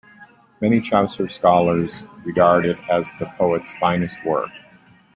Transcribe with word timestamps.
Many 0.61 0.81
Chaucer 0.81 1.27
scholars 1.27 2.07
regard 2.25 2.65
it 2.65 2.75
as 2.89 3.11
the 3.19 3.27
poet's 3.37 3.71
finest 3.73 4.25
work. 4.25 4.49